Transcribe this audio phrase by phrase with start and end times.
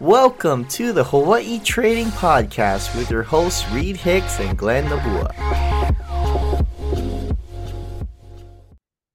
[0.00, 5.34] Welcome to the Hawaii Trading Podcast with your hosts Reid Hicks and Glenn Nabua.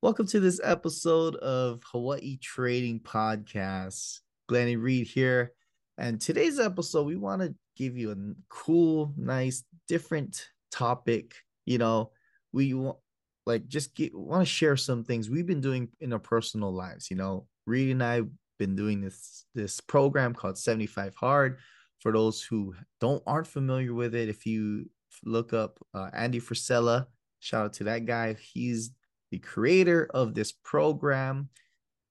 [0.02, 4.20] Welcome to this episode of Hawaii Trading Podcast.
[4.50, 5.54] Glenn and Reid here.
[5.98, 8.18] And today's episode, we want to give you a
[8.50, 11.34] cool, nice, different topic.
[11.66, 12.12] You know,
[12.52, 12.98] we want
[13.46, 17.10] like just get, want to share some things we've been doing in our personal lives.
[17.10, 18.24] You know, Reid and I
[18.60, 21.60] been doing this this program called 75 Hard.
[22.00, 24.90] For those who don't aren't familiar with it, if you
[25.24, 27.08] look up uh, Andy Frisella,
[27.40, 28.34] shout out to that guy.
[28.34, 28.92] He's
[29.32, 31.50] the creator of this program.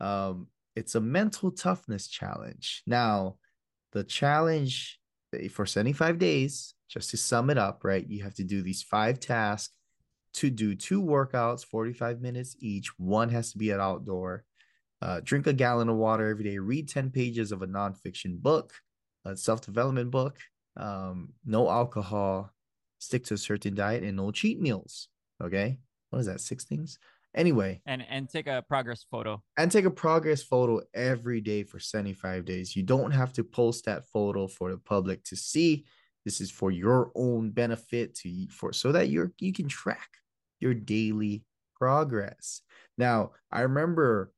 [0.00, 2.82] Um, it's a mental toughness challenge.
[2.86, 3.36] Now,
[3.92, 4.98] the challenge
[5.50, 8.06] for 75 days, just to sum it up, right?
[8.08, 9.74] You have to do these five tasks
[10.34, 12.98] to do two workouts, 45 minutes each.
[12.98, 14.44] One has to be at outdoor
[15.02, 18.72] uh, drink a gallon of water every day, read 10 pages of a nonfiction book,
[19.24, 20.38] a self development book,
[20.76, 22.52] um, no alcohol,
[22.98, 25.08] stick to a certain diet, and no cheat meals.
[25.42, 25.78] Okay.
[26.10, 26.40] What is that?
[26.40, 27.00] Six things?
[27.34, 27.80] Anyway.
[27.84, 29.42] And and take a progress photo.
[29.56, 32.76] And take a progress photo every day for 75 days.
[32.76, 35.84] You don't have to post that photo for the public to see.
[36.24, 40.10] This is for your own benefit to for so that you're you can track
[40.60, 41.42] your daily
[41.74, 42.60] progress.
[42.96, 44.32] Now, I remember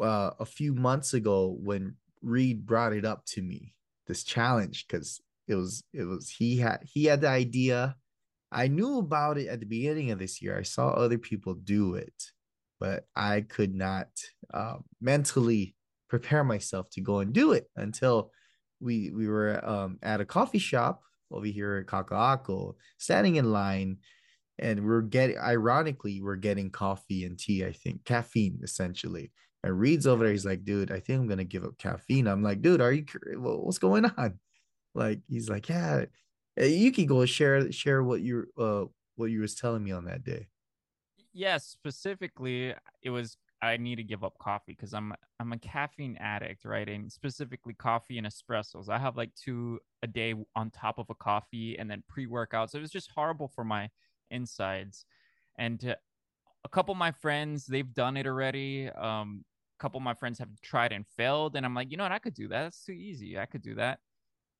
[0.00, 3.74] uh, a few months ago when Reid brought it up to me,
[4.06, 7.96] this challenge, because it was it was he had he had the idea.
[8.52, 10.58] I knew about it at the beginning of this year.
[10.58, 12.14] I saw other people do it,
[12.78, 14.08] but I could not
[14.52, 15.76] uh, mentally
[16.08, 18.32] prepare myself to go and do it until
[18.80, 23.98] we we were um, at a coffee shop over here at Kaka'ako, standing in line,
[24.58, 27.64] and we're getting ironically we're getting coffee and tea.
[27.64, 29.30] I think caffeine essentially,
[29.62, 30.32] and Reid's over there.
[30.32, 32.26] He's like, dude, I think I'm gonna give up caffeine.
[32.26, 33.04] I'm like, dude, are you?
[33.36, 34.38] What's going on?
[34.92, 36.06] Like, he's like, yeah,
[36.56, 40.24] you can go share share what you uh what you was telling me on that
[40.24, 40.48] day.
[41.32, 46.16] Yes, specifically, it was I need to give up coffee because I'm I'm a caffeine
[46.18, 46.88] addict, right?
[46.88, 48.88] And specifically coffee and espressos.
[48.88, 52.74] I have like two a day on top of a coffee and then pre workouts.
[52.74, 53.90] It was just horrible for my
[54.30, 55.04] insides.
[55.58, 55.98] And to,
[56.64, 58.90] a couple of my friends, they've done it already.
[58.90, 59.44] Um,
[59.80, 62.12] couple of my friends have tried and failed and i'm like you know what?
[62.12, 62.62] I could do that.
[62.64, 63.38] That's too easy.
[63.38, 63.98] I could do that.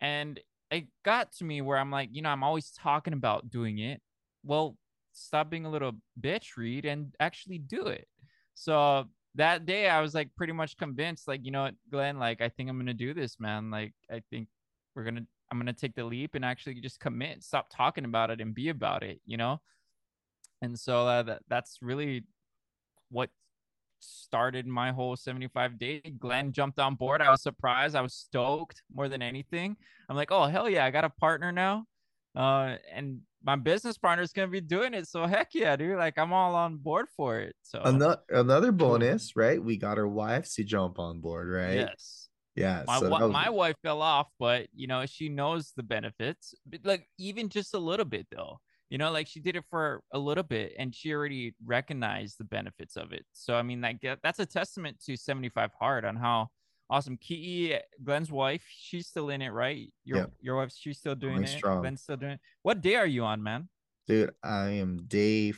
[0.00, 3.78] And it got to me where i'm like you know i'm always talking about doing
[3.78, 4.00] it.
[4.44, 4.76] Well
[5.12, 8.08] stop being a little bitch reid and actually do it.
[8.54, 12.18] So that day i was like pretty much convinced like you know what glenn?
[12.18, 13.70] Like i think i'm gonna do this man.
[13.70, 14.48] Like i think
[14.94, 18.40] we're gonna i'm gonna take the leap and actually just commit stop talking about it
[18.40, 19.60] and be about it you know?
[20.62, 22.24] And so uh, that, that's really
[23.10, 23.30] what
[24.00, 26.00] started my whole 75 day.
[26.18, 27.20] Glenn jumped on board.
[27.20, 27.94] I was surprised.
[27.94, 29.76] I was stoked more than anything.
[30.08, 31.84] I'm like, oh hell yeah, I got a partner now.
[32.34, 35.08] Uh, and my business partner is gonna be doing it.
[35.08, 35.98] So heck yeah, dude.
[35.98, 37.54] Like I'm all on board for it.
[37.62, 39.62] So another another bonus, right?
[39.62, 41.76] We got our wives to jump on board, right?
[41.76, 42.28] Yes.
[42.54, 42.84] Yeah.
[42.86, 43.32] My, so was...
[43.32, 46.54] my wife fell off, but you know, she knows the benefits.
[46.66, 50.02] But like even just a little bit though you know like she did it for
[50.12, 53.24] a little bit and she already recognized the benefits of it.
[53.32, 56.48] So i mean like that's a testament to 75 hard on how
[56.90, 59.90] awesome Kiki, glenn's wife she's still in it right?
[60.04, 60.32] Your yep.
[60.40, 61.48] your wife she's still doing it.
[61.48, 61.80] strong.
[61.80, 62.40] glenn's still doing it.
[62.62, 63.68] What day are you on man?
[64.06, 65.52] Dude i am day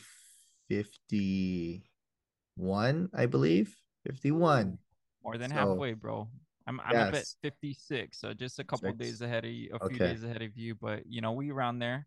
[0.69, 3.75] 51 i believe.
[4.05, 4.77] 51
[5.23, 6.27] more than so, halfway bro.
[6.67, 7.07] I'm, I'm yes.
[7.07, 10.13] up at 56 so just a couple days ahead of you a few okay.
[10.13, 12.05] days ahead of you but you know we around there.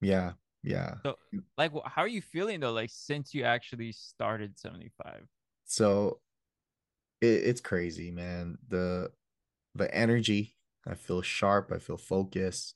[0.00, 0.34] Yeah
[0.68, 0.94] yeah.
[1.02, 1.16] So,
[1.56, 2.72] like, how are you feeling though?
[2.72, 5.22] Like, since you actually started 75?
[5.64, 6.20] So,
[7.20, 8.58] it, it's crazy, man.
[8.68, 9.10] The
[9.74, 10.54] the energy.
[10.86, 11.72] I feel sharp.
[11.74, 12.74] I feel focused.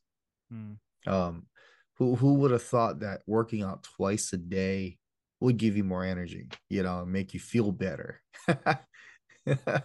[0.51, 0.73] Hmm.
[1.07, 1.47] Um,
[1.99, 4.99] who who would have thought that working out twice a day
[5.41, 6.49] would give you more energy?
[6.71, 8.23] You know, make you feel better.
[9.47, 9.57] yeah.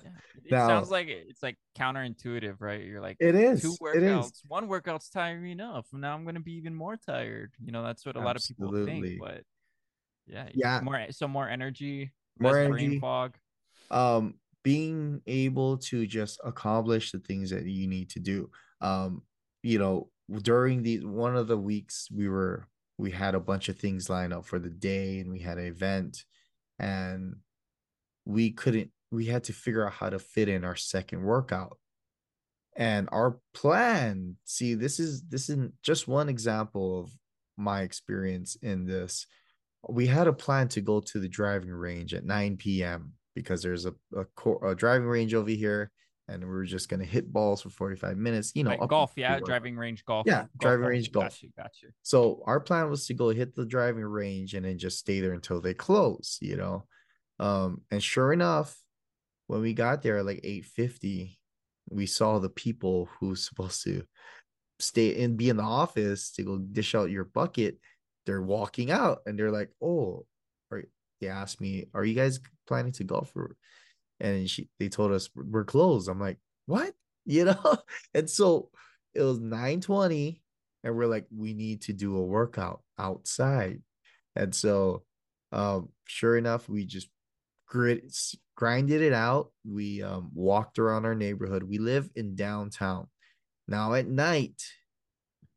[0.45, 2.81] It now, sounds like it's like counterintuitive, right?
[2.81, 4.39] You're like, it is two workouts.
[4.48, 5.88] One workout's tiring enough.
[5.92, 7.51] Now I'm gonna be even more tired.
[7.62, 8.25] You know, that's what a Absolutely.
[8.25, 9.19] lot of people think.
[9.19, 9.44] But
[10.25, 12.88] yeah, yeah, more so more energy, more energy.
[12.88, 13.36] brain fog.
[13.92, 18.50] Um, being able to just accomplish the things that you need to do.
[18.80, 19.24] Um,
[19.63, 20.09] you know,
[20.42, 22.68] during the one of the weeks we were
[22.98, 25.65] we had a bunch of things lined up for the day and we had an
[25.65, 26.24] event
[26.80, 27.36] and
[28.25, 31.77] we couldn't we had to figure out how to fit in our second workout
[32.75, 37.12] and our plan see this is this is just one example of
[37.57, 39.25] my experience in this
[39.89, 43.86] we had a plan to go to the driving range at 9 p.m because there's
[43.86, 45.92] a, a, a driving range over here
[46.27, 48.51] and we are just gonna hit balls for 45 minutes.
[48.54, 50.25] You know, like golf, yeah, driving range golf.
[50.27, 50.89] Yeah, golf, driving golf.
[50.89, 51.25] range golf.
[51.25, 51.89] Got you, got you.
[52.04, 55.33] So our plan was to go hit the driving range and then just stay there
[55.33, 56.86] until they close, you know.
[57.39, 58.77] Um, and sure enough,
[59.47, 61.38] when we got there at like 8:50,
[61.89, 64.03] we saw the people who's supposed to
[64.79, 67.79] stay and be in the office to go dish out your bucket.
[68.25, 70.25] They're walking out and they're like, "Oh,"
[70.71, 70.83] or
[71.21, 73.55] they asked me, "Are you guys planning to golf?" For
[74.19, 76.09] and she they told us we're closed.
[76.09, 76.94] I'm like, what?
[77.29, 77.77] You know?
[78.13, 78.69] And so
[79.13, 80.41] it was 920,
[80.85, 83.81] and we're like, we need to do a workout outside.
[84.38, 85.03] And so
[85.51, 87.09] um, sure enough, we just
[87.68, 88.16] grit
[88.56, 89.52] grinded it out.
[89.64, 91.64] We um, walked around our neighborhood.
[91.64, 93.08] We live in downtown.
[93.68, 94.62] Now at night,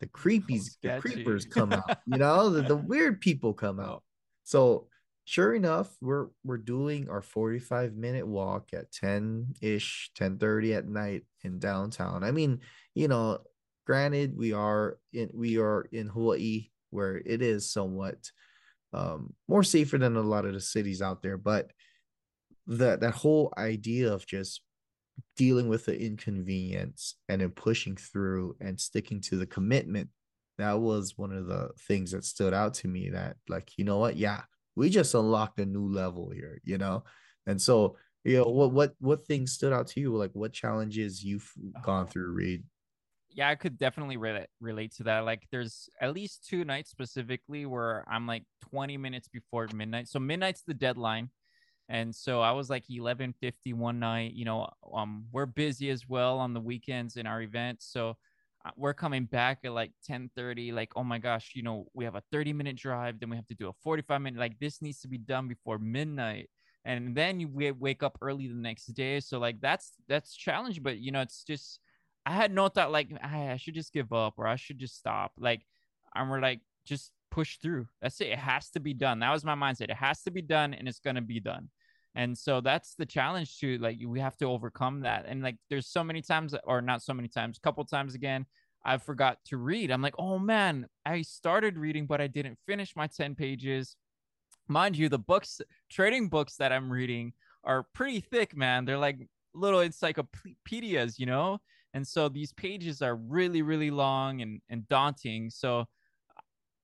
[0.00, 4.02] the creepies, the creepers come out, you know, the, the weird people come out.
[4.44, 4.88] So
[5.24, 11.58] sure enough, we're we're doing our 45 minute walk at 10-ish, 10:30 at night in
[11.58, 12.24] downtown.
[12.24, 12.60] I mean,
[12.94, 13.38] you know,
[13.86, 18.30] granted, we are in we are in Hawaii where it is somewhat
[18.92, 21.70] um more safer than a lot of the cities out there, but
[22.66, 24.62] that that whole idea of just
[25.36, 30.08] dealing with the inconvenience and then pushing through and sticking to the commitment
[30.58, 33.98] that was one of the things that stood out to me that like you know
[33.98, 34.42] what yeah
[34.76, 37.04] we just unlocked a new level here, you know?
[37.46, 40.16] And so, you know, what what what things stood out to you?
[40.16, 41.80] Like what challenges you've oh.
[41.82, 42.10] gone oh.
[42.10, 42.64] through, Reid?
[43.32, 45.24] Yeah, I could definitely relate relate to that.
[45.24, 50.08] Like there's at least two nights specifically where I'm like 20 minutes before midnight.
[50.08, 51.30] So midnight's the deadline.
[51.90, 56.38] And so I was like 11:50 one night, you know, um we're busy as well
[56.38, 57.86] on the weekends in our events.
[57.92, 58.16] So
[58.64, 62.14] uh, we're coming back at like 1030, like oh my gosh you know we have
[62.14, 65.00] a 30 minute drive then we have to do a 45 minute like this needs
[65.00, 66.48] to be done before midnight.
[66.84, 67.48] And then you
[67.78, 71.44] wake up early the next day so like that's that's challenging but you know it's
[71.44, 71.80] just
[72.24, 75.32] i had no thought like i should just give up or i should just stop
[75.38, 75.60] like
[76.14, 77.86] and we're like just push through.
[78.02, 79.20] That's it it has to be done.
[79.20, 81.68] That was my mindset it has to be done and it's going to be done
[82.14, 85.26] and so that's the challenge to like we have to overcome that.
[85.26, 88.46] And like there's so many times or not so many times couple times again
[88.84, 89.90] i forgot to read.
[89.90, 93.96] I'm like oh man i started reading but i didn't finish my 10 pages.
[94.68, 95.60] Mind you the books
[95.90, 97.32] trading books that i'm reading
[97.64, 98.84] are pretty thick man.
[98.84, 99.18] They're like
[99.54, 101.58] little encyclopedias you know?
[101.92, 105.50] And so these pages are really really long and and daunting.
[105.50, 105.86] So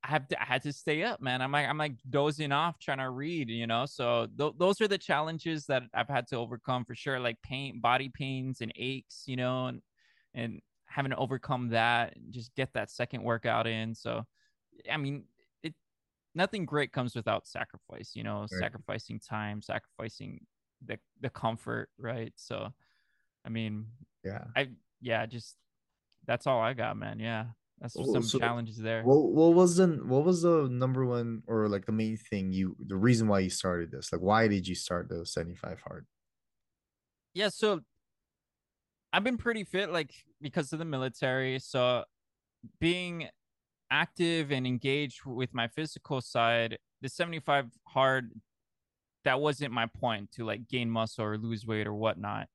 [0.07, 1.43] I have to, I had to stay up, man.
[1.43, 3.87] I'm like I'm like dozing off trying to read, you know.
[3.87, 7.81] So th- those are the challenges that I've had to overcome for sure, like pain,
[7.81, 9.83] body pains and aches, you know, and
[10.35, 13.95] and having to overcome that and just get that second workout in.
[13.95, 14.23] So,
[14.91, 15.25] I mean,
[15.65, 15.75] it
[16.35, 18.51] nothing great comes without sacrifice, you know, right.
[18.51, 20.41] sacrificing time, sacrificing
[20.85, 22.33] the the comfort, right?
[22.37, 22.69] So,
[23.45, 23.87] I mean,
[24.25, 24.69] yeah, I
[25.01, 25.57] yeah, just
[26.27, 27.19] that's all I got, man.
[27.19, 27.47] Yeah.
[27.81, 29.03] That's some so challenges there.
[29.03, 32.77] What what was the what was the number one or like the main thing you
[32.79, 34.13] the reason why you started this?
[34.13, 36.07] Like why did you start the 75 hard?
[37.35, 37.81] Yeah, so
[39.13, 41.59] I've been pretty fit like because of the military.
[41.59, 42.05] So
[42.81, 43.29] being
[43.91, 48.33] active and engaged with my physical side, the 75 hard
[49.25, 52.49] that wasn't my point to like gain muscle or lose weight or whatnot.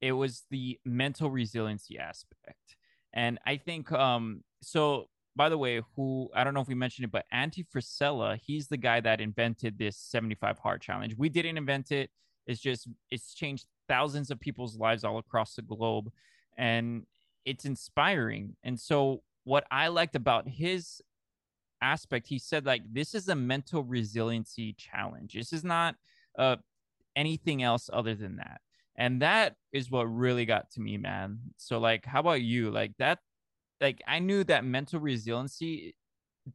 [0.00, 2.76] It was the mental resiliency aspect.
[3.12, 7.04] And I think um so by the way, who I don't know if we mentioned
[7.04, 11.16] it, but Andy Frisella, he's the guy that invented this 75 hard challenge.
[11.16, 12.10] We didn't invent it.
[12.46, 16.10] It's just it's changed thousands of people's lives all across the globe
[16.56, 17.04] and
[17.44, 18.56] it's inspiring.
[18.62, 21.02] And so what I liked about his
[21.82, 25.34] aspect, he said like this is a mental resiliency challenge.
[25.34, 25.96] This is not
[26.38, 26.56] uh
[27.16, 28.60] anything else other than that.
[28.96, 31.38] And that is what really got to me, man.
[31.56, 32.70] So like how about you?
[32.70, 33.18] Like that
[33.84, 35.94] like I knew that mental resiliency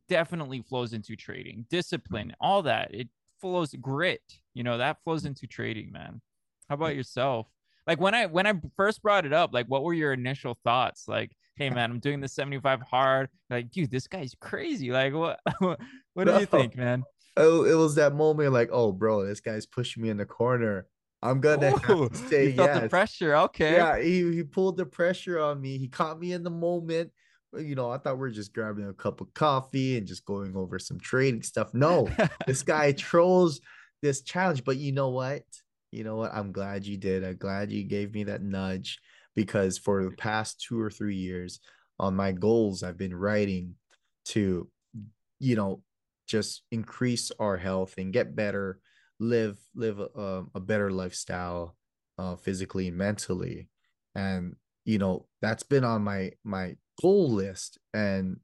[0.07, 2.35] definitely flows into trading, discipline, mm.
[2.41, 2.91] all that.
[2.91, 3.07] It
[3.39, 4.23] flows grit,
[4.55, 5.27] you know, that flows mm.
[5.27, 6.21] into trading, man.
[6.67, 7.45] How about yourself?
[7.85, 11.07] Like when I when I first brought it up, like what were your initial thoughts?
[11.07, 13.29] Like, hey man, I'm doing the 75 hard.
[13.47, 14.89] Like, dude, this guy's crazy.
[14.91, 16.39] Like, what what do no.
[16.39, 17.03] you think, man?
[17.37, 20.87] Oh, it was that moment like, oh bro, this guy's pushing me in the corner.
[21.21, 22.81] I'm gonna Ooh, say you felt yes.
[22.81, 23.35] the pressure.
[23.35, 23.73] Okay.
[23.73, 25.77] Yeah, he, he pulled the pressure on me.
[25.77, 27.11] He caught me in the moment.
[27.57, 30.55] You know, I thought we are just grabbing a cup of coffee and just going
[30.55, 31.73] over some trading stuff.
[31.73, 32.09] No,
[32.45, 33.59] this guy trolls
[34.01, 34.63] this challenge.
[34.63, 35.43] But you know what?
[35.91, 36.33] You know what?
[36.33, 37.23] I'm glad you did.
[37.23, 38.99] I'm glad you gave me that nudge
[39.35, 41.59] because for the past two or three years
[41.99, 43.75] on my goals, I've been writing
[44.25, 44.69] to,
[45.39, 45.81] you know,
[46.27, 48.79] just increase our health and get better
[49.19, 51.75] live live a, a better lifestyle
[52.17, 53.69] uh, physically and mentally.
[54.15, 58.37] And you know that's been on my my goal list and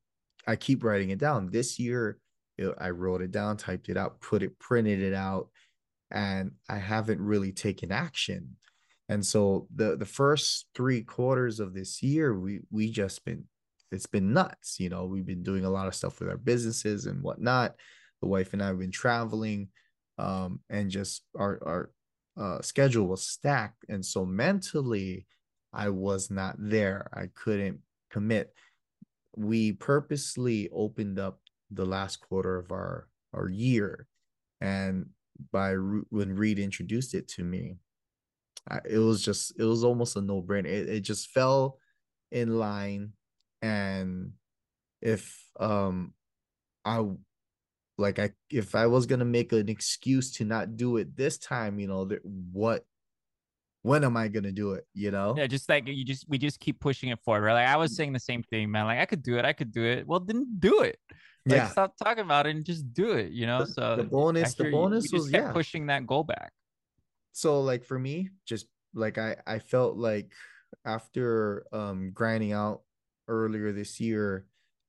[0.48, 1.50] i keep writing it down.
[1.52, 2.20] This year
[2.80, 5.50] i wrote it down typed it out put it printed it out
[6.10, 8.56] and i haven't really taken action.
[9.08, 13.46] And so the the first three quarters of this year we we just been
[13.92, 15.06] it's been nuts you know.
[15.06, 17.76] We've been doing a lot of stuff with our businesses and whatnot.
[18.22, 19.70] The wife and i have been traveling
[20.18, 21.92] um and just our our
[22.38, 25.26] uh, schedule was stacked and so mentally
[25.76, 27.10] I was not there.
[27.14, 27.80] I couldn't
[28.10, 28.54] commit.
[29.36, 34.08] We purposely opened up the last quarter of our our year,
[34.62, 35.08] and
[35.52, 37.76] by when Reid introduced it to me,
[38.70, 40.68] I, it was just it was almost a no brainer.
[40.68, 41.78] It, it just fell
[42.32, 43.12] in line,
[43.62, 44.32] and
[45.02, 46.14] if um
[46.86, 47.04] I
[47.98, 51.80] like I if I was gonna make an excuse to not do it this time,
[51.80, 52.86] you know, what
[53.84, 54.86] when am I gonna do it?
[54.94, 55.36] You know?
[55.38, 57.46] Yeah, just like you just we just keep pushing it forward.
[57.46, 57.54] Right?
[57.54, 57.96] Like I was mm.
[57.96, 58.86] saying the same thing, man.
[58.86, 60.08] Like I could do it, I could do it.
[60.08, 60.98] Well, didn't do it.
[61.46, 61.68] Like, yeah.
[61.68, 63.32] Stop talking about it and just do it.
[63.32, 63.64] You know.
[63.66, 66.52] So the bonus, the bonus was yeah pushing that goal back.
[67.32, 70.32] So like for me, just like I I felt like
[70.84, 72.82] after um grinding out
[73.28, 74.46] earlier this year,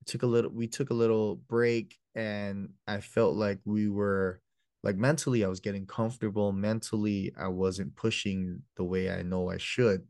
[0.06, 4.40] took a little we took a little break and I felt like we were
[4.82, 6.52] like mentally i was getting comfortable.
[6.52, 10.06] Mentally i wasn't pushing the way i know i should.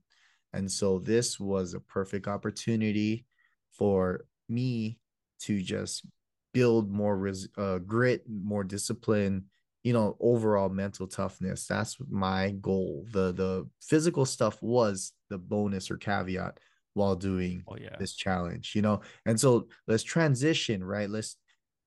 [0.52, 3.26] And so this was a perfect opportunity
[3.70, 4.98] for me
[5.40, 6.06] to just
[6.54, 9.44] build more res- uh, grit more discipline
[9.82, 11.66] you know overall mental toughness.
[11.66, 13.06] That's my goal.
[13.12, 16.58] The the physical stuff was the bonus or caveat
[16.96, 17.94] while doing oh, yeah.
[17.98, 21.36] this challenge you know and so let's transition right let's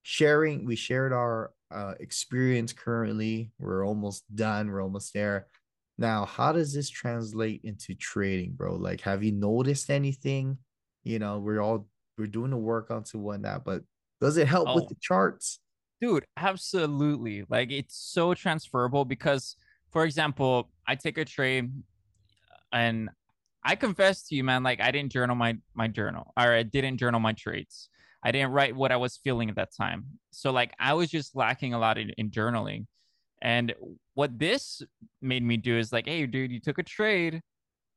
[0.04, 3.52] sharing we shared our uh, experience currently.
[3.60, 4.72] We're almost done.
[4.72, 5.48] We're almost there.
[5.98, 8.76] Now, how does this translate into trading, bro?
[8.76, 10.58] Like, have you noticed anything?
[11.04, 11.88] You know, we're all
[12.18, 13.84] we're doing the work onto whatnot, but
[14.20, 14.76] does it help oh.
[14.76, 15.60] with the charts?
[16.02, 17.44] Dude, absolutely.
[17.50, 19.56] Like, it's so transferable because,
[19.92, 21.72] for example, I take a trade
[22.72, 23.10] and
[23.64, 26.98] I confess to you, man, like I didn't journal my my journal, or I didn't
[26.98, 27.90] journal my trades.
[28.24, 30.06] I didn't write what I was feeling at that time.
[30.32, 32.86] So like I was just lacking a lot in, in journaling.
[33.42, 33.74] And
[34.14, 34.82] what this
[35.22, 37.42] made me do is like, hey, dude, you took a trade.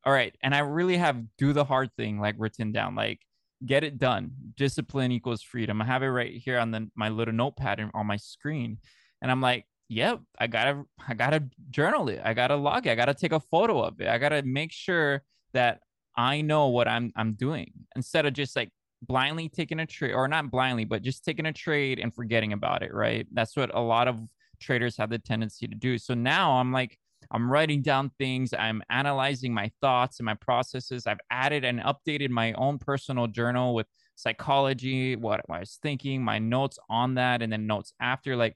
[0.05, 0.33] All right.
[0.41, 3.19] And I really have do the hard thing like written down, like
[3.65, 4.31] get it done.
[4.55, 5.81] Discipline equals freedom.
[5.81, 8.77] I have it right here on the my little notepad on my screen.
[9.21, 12.21] And I'm like, yep, I gotta I gotta journal it.
[12.23, 12.91] I gotta log it.
[12.91, 14.07] I gotta take a photo of it.
[14.07, 15.23] I gotta make sure
[15.53, 15.79] that
[16.15, 18.69] I know what I'm I'm doing instead of just like
[19.01, 22.83] blindly taking a trade or not blindly, but just taking a trade and forgetting about
[22.83, 23.27] it, right?
[23.31, 24.19] That's what a lot of
[24.59, 25.97] traders have the tendency to do.
[25.97, 26.97] So now I'm like,
[27.31, 31.07] I'm writing down things, I'm analyzing my thoughts and my processes.
[31.07, 36.37] I've added and updated my own personal journal with psychology, what I was thinking, my
[36.39, 38.35] notes on that, and then notes after.
[38.35, 38.55] Like,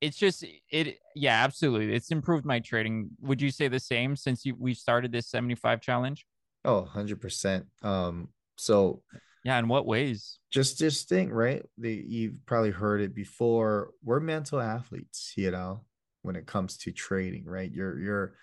[0.00, 4.44] it's just it yeah absolutely it's improved my trading would you say the same since
[4.44, 6.26] you we started this 75 challenge
[6.64, 9.02] oh 100% um so
[9.44, 10.38] yeah, in what ways?
[10.50, 11.64] Just just think, right?
[11.78, 13.92] The, you've probably heard it before.
[14.04, 15.84] We're mental athletes, you know,
[16.22, 17.70] when it comes to trading, right?
[17.72, 18.34] You're you're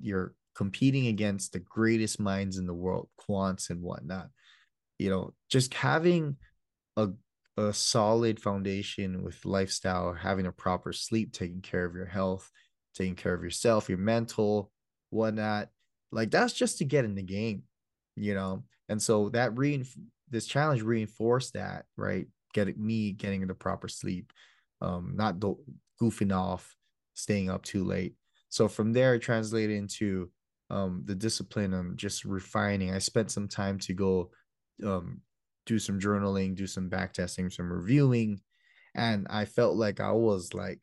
[0.00, 4.28] you're competing against the greatest minds in the world, quants and whatnot.
[4.98, 6.36] You know, just having
[6.96, 7.10] a
[7.68, 12.50] a solid foundation with lifestyle, having a proper sleep, taking care of your health,
[12.94, 14.70] taking care of yourself, your mental,
[15.10, 15.68] whatnot.
[16.10, 17.64] Like that's just to get in the game,
[18.16, 18.64] you know.
[18.88, 19.84] And so that re
[20.30, 22.26] this challenge reinforced that, right?
[22.54, 24.32] Getting me getting the proper sleep,
[24.80, 25.60] um, not do-
[26.00, 26.74] goofing off,
[27.14, 28.14] staying up too late.
[28.48, 30.30] So from there, it translated into
[30.70, 32.92] um, the discipline and just refining.
[32.92, 34.30] I spent some time to go
[34.84, 35.20] um,
[35.66, 38.40] do some journaling, do some back testing, some reviewing,
[38.94, 40.80] and I felt like I was like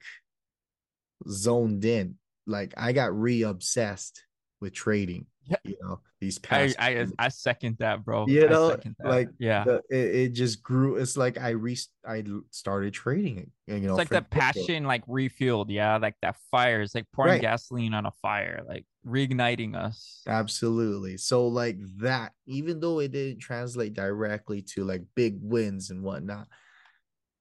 [1.28, 2.16] zoned in.
[2.46, 4.24] Like I got re obsessed
[4.62, 5.58] with trading yeah.
[5.64, 8.26] you know these past I, I, I second that bro.
[8.28, 9.64] You know like yeah.
[9.64, 11.78] the, it, it, just grew it's like i re
[12.08, 16.36] i started trading it, you know it's like that passion like refueled yeah like that
[16.52, 17.42] fire is like pouring right.
[17.42, 20.22] gasoline on a fire like reigniting us.
[20.28, 21.16] Absolutely.
[21.18, 26.48] So like that even though it didn't translate directly to like big wins and whatnot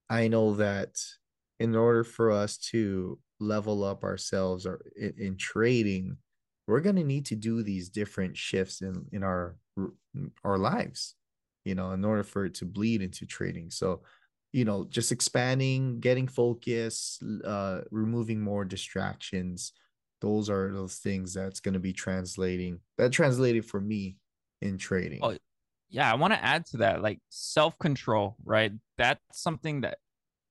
[0.09, 0.95] i know that
[1.59, 6.17] in order for us to level up ourselves or in, in trading
[6.67, 9.55] we're going to need to do these different shifts in in our
[10.43, 11.15] our lives
[11.65, 14.01] you know in order for it to bleed into trading so
[14.53, 19.73] you know just expanding getting focus uh removing more distractions
[20.19, 24.17] those are those things that's going to be translating that translated for me
[24.61, 25.19] in trading.
[25.21, 25.37] Oh,
[25.89, 28.71] yeah, I want to add to that like self-control, right?
[28.97, 29.99] That's something that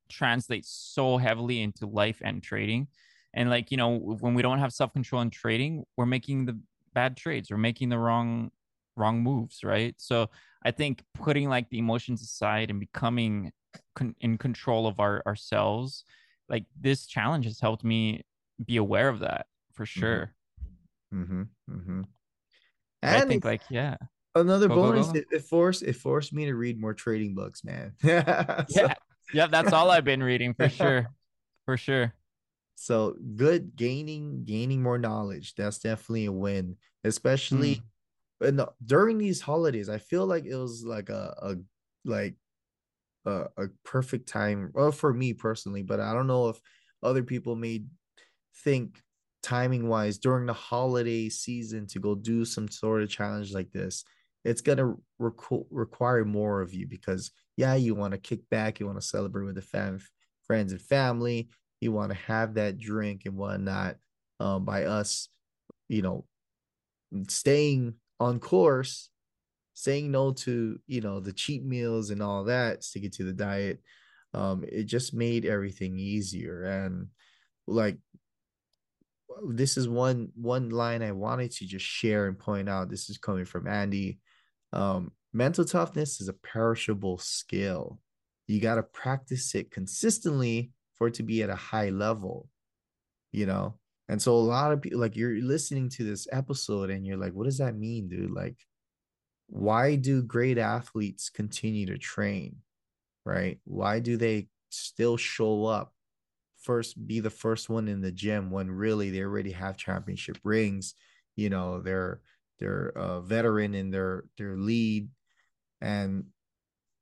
[0.09, 2.89] translates so heavily into life and trading.
[3.35, 6.59] And like, you know, when we don't have self-control in trading, we're making the
[6.95, 8.51] bad trades, we're making the wrong
[8.97, 9.95] wrong moves, right?
[9.99, 10.31] So
[10.65, 13.53] I think putting like the emotions aside and becoming
[13.95, 16.05] con- in control of our ourselves,
[16.49, 18.25] like this challenge has helped me
[18.65, 20.01] be aware of that for mm-hmm.
[20.01, 20.35] sure.
[21.15, 21.43] Mm-hmm.
[21.71, 22.03] Mm-hmm.
[23.03, 23.97] And I think like yeah.
[24.35, 25.19] Another go, bonus, go, go.
[25.19, 27.95] It, it, forced it forced me to read more trading books, man.
[28.03, 28.09] so,
[28.69, 28.95] yeah,
[29.33, 31.07] yeah, that's all I've been reading for sure,
[31.65, 32.13] for sure.
[32.77, 35.55] So good gaining gaining more knowledge.
[35.55, 37.83] That's definitely a win, especially
[38.43, 38.49] mm.
[38.49, 39.89] in the, during these holidays.
[39.89, 41.57] I feel like it was like a, a
[42.05, 42.35] like
[43.25, 44.71] a, a perfect time.
[44.75, 46.61] Well, for me personally, but I don't know if
[47.03, 47.85] other people may
[48.63, 49.03] think
[49.43, 54.05] timing wise during the holiday season to go do some sort of challenge like this
[54.45, 58.81] it's going to requ- require more of you because yeah you want to kick back
[58.81, 60.01] you want to celebrate with the fam-
[60.47, 61.49] friends and family
[61.81, 63.97] you want to have that drink and whatnot
[64.41, 65.29] um, by us
[65.89, 66.25] you know
[67.29, 69.11] staying on course
[69.75, 73.81] saying no to you know the cheat meals and all that sticking to the diet
[74.37, 76.65] um, it just made everything easier.
[76.65, 77.09] And
[77.67, 77.97] like
[79.45, 82.91] this is one one line i wanted to just share and point out.
[82.91, 84.19] This is coming from andy.
[84.73, 87.99] Um, mental toughness is a perishable skill.
[88.47, 92.49] You got to practice it consistently for it to be at a high level,
[93.33, 93.79] you know?
[94.09, 97.33] And so a lot of people, like, you're listening to this episode and you're like,
[97.33, 98.31] what does that mean, dude?
[98.31, 98.57] Like,
[99.49, 102.57] why do great athletes continue to train?
[103.25, 103.59] Right?
[103.65, 105.93] Why do they still show up?
[106.59, 110.95] First, be the first one in the gym when really they already have championship rings.
[111.37, 112.21] You know, they're
[112.59, 115.09] they're a veteran in their their lead
[115.81, 116.25] and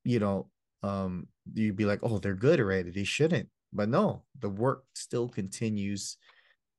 [0.04, 0.48] you know
[0.82, 5.28] um you'd be like oh they're good already they shouldn't but no the work still
[5.28, 6.16] continues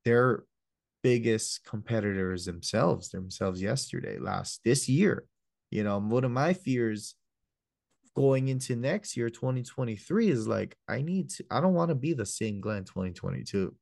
[0.06, 0.44] their
[1.04, 5.26] biggest competitors themselves themselves yesterday last this year.
[5.70, 7.14] You know one of my fears
[8.16, 12.14] going into next year 2023 is like i need to i don't want to be
[12.14, 13.76] the same glenn 2022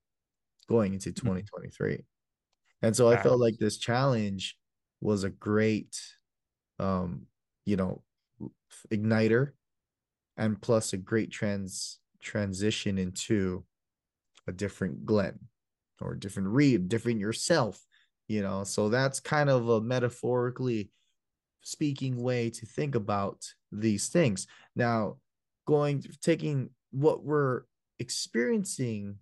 [0.67, 2.01] going into 2023 mm-hmm.
[2.81, 4.57] and so i felt like this challenge
[5.01, 6.01] was a great
[6.79, 7.27] um
[7.65, 8.01] you know
[8.91, 9.51] igniter
[10.35, 13.63] and plus a great trans transition into
[14.47, 15.39] a different Glenn
[16.01, 17.79] or different Reid, different yourself,
[18.27, 18.63] you know.
[18.63, 20.91] So that's kind of a metaphorically
[21.61, 24.47] speaking way to think about these things.
[24.75, 25.17] Now,
[25.65, 27.61] going taking what we're
[27.99, 29.17] experiencing,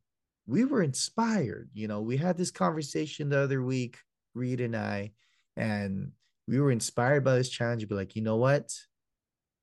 [0.47, 1.69] we were inspired.
[1.73, 3.97] You know, we had this conversation the other week,
[4.33, 5.11] Reid and I,
[5.55, 6.11] and
[6.47, 7.87] we were inspired by this challenge.
[7.87, 8.73] Be like, you know what?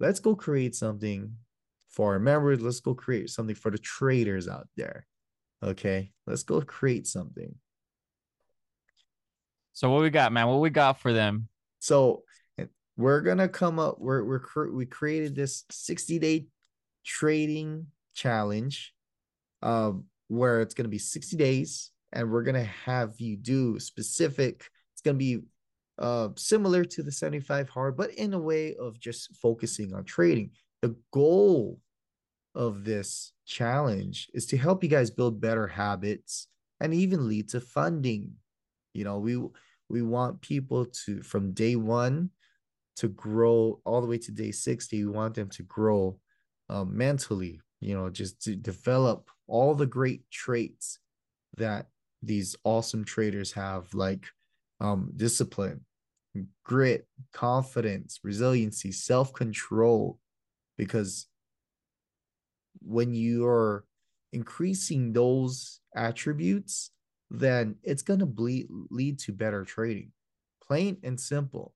[0.00, 1.32] Let's go create something
[1.98, 2.60] for our members.
[2.60, 5.04] Let's go create something for the traders out there.
[5.64, 7.52] Okay, let's go create something.
[9.72, 10.46] So what we got, man?
[10.46, 11.48] What we got for them?
[11.80, 12.22] So
[12.96, 13.96] we're gonna come up.
[13.98, 16.46] We're we're we created this sixty day
[17.04, 18.94] trading challenge,
[19.62, 24.70] um, where it's gonna be sixty days, and we're gonna have you do specific.
[24.92, 25.40] It's gonna be
[25.98, 30.52] uh, similar to the 75 hard, but in a way of just focusing on trading.
[30.80, 31.80] The goal
[32.54, 36.48] of this challenge is to help you guys build better habits
[36.80, 38.32] and even lead to funding.
[38.94, 39.40] You know, we
[39.88, 42.30] we want people to from day one
[42.96, 45.04] to grow all the way to day 60.
[45.04, 46.18] We want them to grow
[46.68, 50.98] uh, mentally, you know, just to develop all the great traits
[51.56, 51.86] that
[52.22, 54.26] these awesome traders have, like
[54.80, 55.80] um, discipline,
[56.64, 60.18] grit, confidence, resiliency, self control.
[60.76, 61.27] Because
[62.80, 63.84] when you're
[64.32, 66.90] increasing those attributes,
[67.30, 70.12] then it's going to bleed, lead to better trading.
[70.66, 71.74] Plain and simple,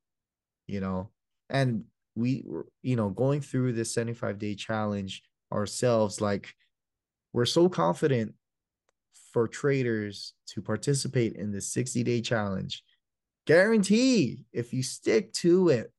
[0.67, 1.11] you know.
[1.51, 1.85] And
[2.15, 2.45] we,
[2.83, 6.55] you know, going through this 75 day challenge ourselves, like
[7.33, 8.35] we're so confident
[9.33, 12.83] for traders to participate in this 60 day challenge
[13.45, 15.93] Guarantee if you stick to it,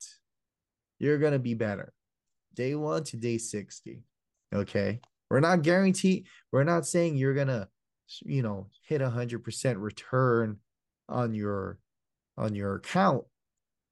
[1.00, 1.92] you're going to be better.
[2.54, 4.02] Day one to day 60.
[4.54, 5.00] Okay.
[5.30, 6.28] We're not guaranteed.
[6.52, 7.68] We're not saying you're to,
[8.22, 10.58] you know, hit a hundred percent return
[11.10, 11.80] on your,
[12.38, 13.26] on your account,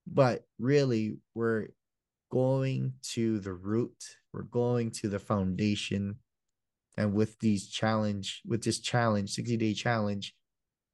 [0.05, 1.67] but really we're
[2.31, 3.95] going to the root.
[4.33, 6.17] We're going to the foundation.
[6.97, 10.35] And with these challenge, with this challenge, 60 day challenge,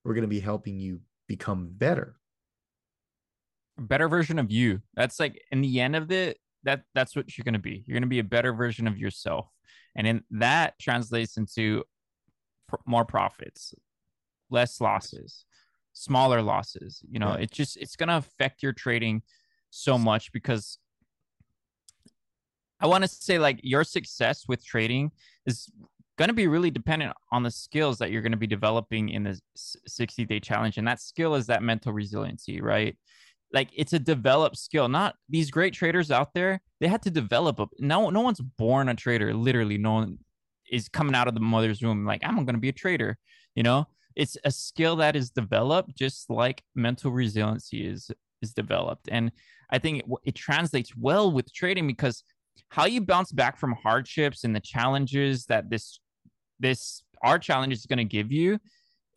[0.03, 2.15] we're to be helping you become better.
[3.77, 4.81] Better version of you.
[4.95, 7.83] That's like in the end of it, that that's what you're going to be.
[7.87, 9.47] You're going to be a better version of yourself.
[9.95, 11.83] And in that translates into
[12.67, 13.73] pr- more profits,
[14.49, 15.45] less losses,
[15.93, 17.01] smaller losses.
[17.09, 19.23] You know, it just it's going to affect your trading
[19.69, 20.77] so much because
[22.81, 25.11] I want to say like your success with trading
[25.45, 25.71] is
[26.17, 29.23] going to be really dependent on the skills that you're going to be developing in
[29.23, 30.77] the 60 day challenge.
[30.77, 32.97] And that skill is that mental resiliency, right?
[33.53, 34.89] Like it's a developed skill.
[34.89, 38.89] Not these great traders out there, they had to develop a no no one's born
[38.89, 39.33] a trader.
[39.33, 40.19] Literally, no one
[40.69, 43.17] is coming out of the mother's womb like I'm going to be a trader,
[43.55, 43.87] you know?
[44.15, 49.07] It's a skill that is developed just like mental resiliency is is developed.
[49.11, 49.31] And
[49.69, 52.23] I think it, it translates well with trading because
[52.69, 55.99] how you bounce back from hardships and the challenges that this
[56.59, 58.59] this our challenge is going to give you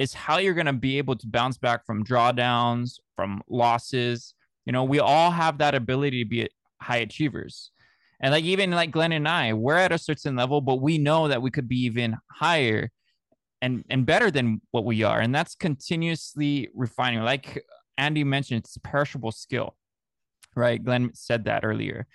[0.00, 4.34] is how you're going to be able to bounce back from drawdowns, from losses.
[4.64, 6.48] You know, we all have that ability to be
[6.80, 7.70] high achievers.
[8.18, 11.28] And like even like Glenn and I, we're at a certain level, but we know
[11.28, 12.90] that we could be even higher
[13.60, 15.20] and and better than what we are.
[15.20, 17.20] And that's continuously refining.
[17.20, 17.62] Like
[17.98, 19.76] Andy mentioned, it's a perishable skill.
[20.56, 20.82] Right?
[20.82, 22.06] Glenn said that earlier.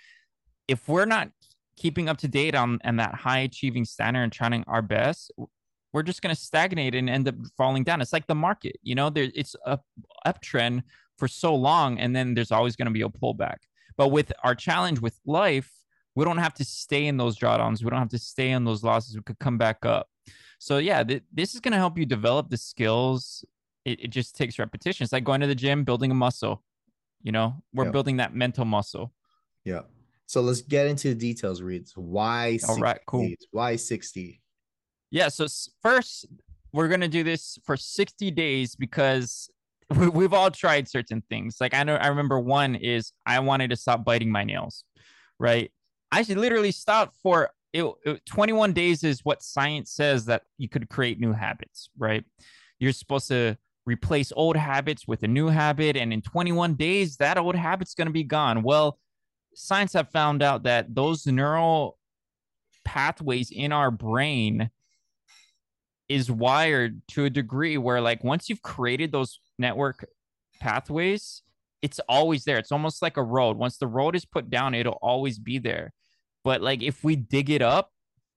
[0.66, 1.30] If we're not
[1.76, 5.30] keeping up to date on and that high achieving standard and trying our best,
[5.96, 8.02] we're just going to stagnate and end up falling down.
[8.02, 9.78] It's like the market, you know, there it's a
[10.26, 10.82] uptrend
[11.16, 13.56] for so long, and then there's always going to be a pullback.
[13.96, 15.72] But with our challenge with life,
[16.14, 17.82] we don't have to stay in those drawdowns.
[17.82, 19.16] We don't have to stay in those losses.
[19.16, 20.06] We could come back up.
[20.58, 23.42] So yeah, th- this is going to help you develop the skills.
[23.86, 25.02] It, it just takes repetition.
[25.02, 26.62] It's like going to the gym, building a muscle.
[27.22, 27.94] You know, we're yep.
[27.94, 29.14] building that mental muscle.
[29.64, 29.80] Yeah.
[30.26, 31.88] So let's get into the details, Reid.
[31.88, 33.30] So why 60 All right, cool.
[33.50, 34.42] Why 60?
[35.10, 35.28] Yeah.
[35.28, 35.46] So
[35.82, 36.26] first,
[36.72, 39.48] we're to do this for 60 days because
[39.94, 41.56] we've all tried certain things.
[41.60, 44.84] Like I know, I remember one is I wanted to stop biting my nails,
[45.38, 45.70] right?
[46.12, 50.68] I should literally stop for it, it, 21 days is what science says that you
[50.68, 52.24] could create new habits, right?
[52.78, 55.96] You're supposed to replace old habits with a new habit.
[55.96, 58.62] And in 21 days, that old habit's going to be gone.
[58.62, 58.98] Well,
[59.54, 61.98] science have found out that those neural
[62.84, 64.70] pathways in our brain
[66.08, 70.06] is wired to a degree where like once you've created those network
[70.60, 71.42] pathways
[71.82, 72.56] it's always there.
[72.56, 73.56] It's almost like a road.
[73.58, 75.92] Once the road is put down it'll always be there.
[76.42, 77.90] But like if we dig it up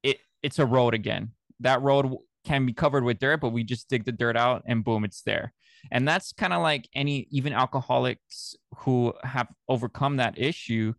[0.03, 1.31] it it's a road again.
[1.59, 4.83] That road can be covered with dirt but we just dig the dirt out and
[4.83, 5.53] boom it's there.
[5.91, 10.93] And that's kind of like any even alcoholics who have overcome that issue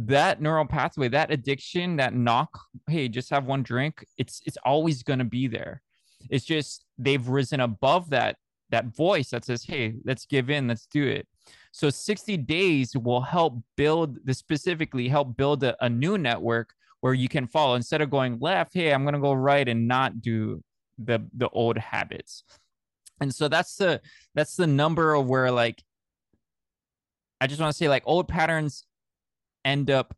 [0.00, 2.56] that neural pathway that addiction that knock
[2.88, 5.82] hey just have one drink it's it's always going to be there
[6.30, 8.36] it's just they've risen above that
[8.70, 11.26] that voice that says hey let's give in let's do it.
[11.72, 17.14] So 60 days will help build the specifically help build a, a new network where
[17.14, 17.74] you can follow.
[17.74, 20.62] Instead of going left hey i'm to go right and not do
[20.98, 22.44] the the old habits.
[23.20, 24.00] And so that's the
[24.34, 25.82] that's the number of where like
[27.40, 28.84] i just want to say like old patterns
[29.64, 30.14] end up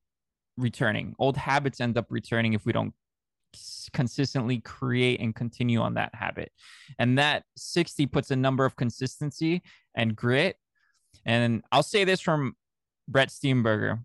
[0.57, 1.15] returning.
[1.19, 2.95] Old habits end up returning if we don't
[3.93, 6.53] consistently create and continue on that habit.
[6.99, 9.63] And that 60 puts a number of consistency
[9.95, 10.57] and grit.
[11.27, 12.57] And i'll say this from
[13.09, 13.99] brett steenbarger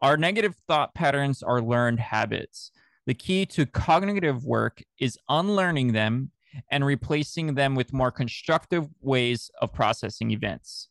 [0.00, 2.70] our negative thought patterns are learned habits.
[3.06, 6.30] The key to cognitive work is unlearning them
[6.70, 10.88] and replacing them with more constructive ways of processing events.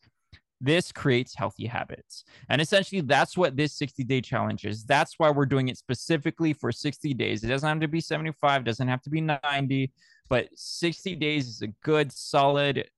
[0.60, 2.24] This creates healthy habits.
[2.50, 4.84] And essentially, that's what this 60 day challenge is.
[4.84, 7.44] That's why we're doing it specifically for 60 days.
[7.44, 9.92] It doesn't have to be 75, doesn't have to be 90,
[10.30, 12.90] but 60 days is a good, solid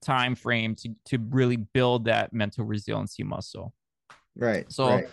[0.00, 3.74] time frame to, to really build that mental resiliency muscle.
[4.34, 4.70] Right.
[4.72, 5.08] So, right.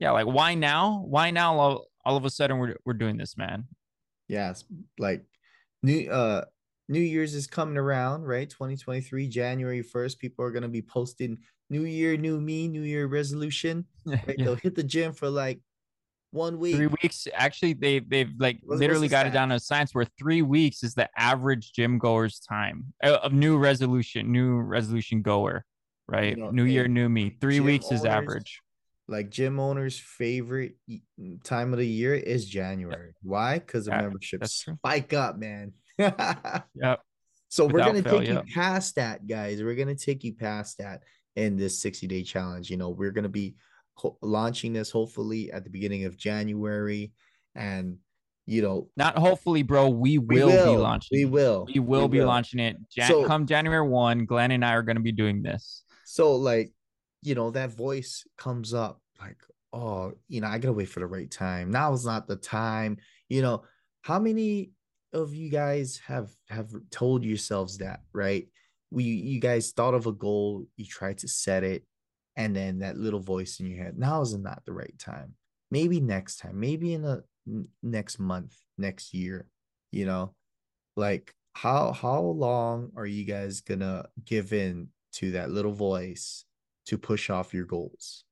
[0.00, 1.04] yeah, like why now?
[1.06, 3.64] Why now all, all of a sudden we're, we're doing this, man?
[4.26, 4.64] Yes.
[4.98, 5.22] Like
[5.82, 6.44] new uh
[6.88, 8.48] New Year's is coming around, right?
[8.48, 10.18] 2023, January 1st.
[10.18, 11.38] People are gonna be posting
[11.70, 13.84] New Year, new me, New Year resolution.
[14.06, 14.36] Right?
[14.38, 14.44] Yeah.
[14.46, 15.60] They'll hit the gym for like
[16.30, 16.76] one week.
[16.76, 17.26] Three weeks.
[17.34, 20.94] Actually, they they've like what's, literally got it down to science where three weeks is
[20.94, 25.64] the average gym goer's time uh, of new resolution, new resolution goer,
[26.06, 26.36] right?
[26.36, 27.36] You know, new year, new me.
[27.40, 28.60] Three weeks owners, is average.
[29.08, 30.76] Like gym owners' favorite
[31.44, 33.12] time of the year is January.
[33.22, 33.58] Why?
[33.58, 35.72] Because the yeah, memberships spike up, man.
[35.98, 37.00] yep.
[37.48, 39.62] So Without we're gonna fail, take you past that, guys.
[39.62, 41.02] We're gonna take you past that
[41.36, 42.70] in this 60 day challenge.
[42.70, 43.56] You know, we're gonna be
[43.94, 47.12] ho- launching this hopefully at the beginning of January,
[47.54, 47.98] and
[48.46, 49.88] you know, not hopefully, bro.
[49.88, 51.18] We will, we will be launching.
[51.18, 51.66] We will.
[51.72, 52.76] We will we be launching it.
[52.90, 54.24] Jan- So- come January one.
[54.24, 55.82] Glenn and I are to be doing this.
[56.04, 56.72] So like,
[57.22, 59.36] you know, that voice comes up like,
[59.72, 61.70] oh, you know, I gotta wait for the right time.
[61.70, 62.98] Now is not the time.
[63.28, 63.64] You know,
[64.02, 64.72] how many
[65.12, 68.46] of you guys have have told yourselves that, right?
[68.90, 71.84] We you guys thought of a goal, you tried to set it,
[72.36, 75.34] and then that little voice in your head, now is not the right time.
[75.70, 79.46] Maybe next time, maybe in n- next month, next year,
[79.92, 80.34] you know,
[80.96, 86.44] like how how long are you guys gonna give in to that little voice
[86.86, 88.24] to push off your goals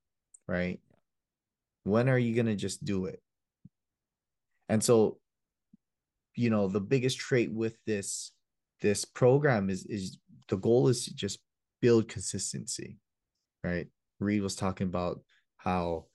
[0.47, 0.79] right
[1.83, 3.21] when are you gonna just do it
[4.69, 5.17] and so
[6.37, 8.31] you know the biggest trait with this
[8.81, 10.19] this program is is
[10.49, 11.39] the goal is to just
[11.81, 12.97] build consistency
[13.63, 13.87] right?
[14.19, 15.21] Reid was talking about
[15.57, 16.05] how